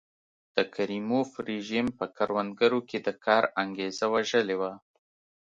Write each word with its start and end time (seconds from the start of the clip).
د 0.55 0.57
کریموف 0.75 1.29
رژیم 1.49 1.87
په 1.99 2.05
کروندګرو 2.17 2.79
کې 2.89 2.97
د 3.07 3.09
کار 3.25 3.43
انګېزه 3.61 4.05
وژلې 4.13 4.55
وه. 4.61 4.73